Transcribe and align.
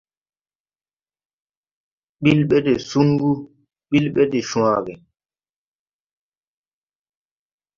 Bil 2.23 2.39
ɓɛ 2.49 2.57
de 2.65 2.73
sungu, 2.89 3.31
bil 3.89 4.05
ɓɛ 4.15 4.23
de 4.31 4.39
sùwàare. 4.49 4.93